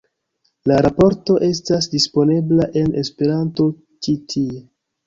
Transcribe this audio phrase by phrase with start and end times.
[0.71, 3.71] La raporto estas disponebla en Esperanto
[4.07, 4.69] ĉi tie.